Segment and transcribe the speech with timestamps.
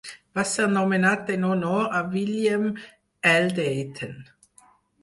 [0.37, 3.47] Va ser nomenat en honor a William L.
[3.61, 4.21] Dayton.